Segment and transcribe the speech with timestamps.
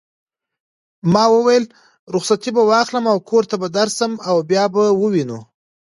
[1.13, 1.63] ما وویل:
[2.15, 5.39] رخصتې به واخلم او کور ته به درشم او بیا به وینو.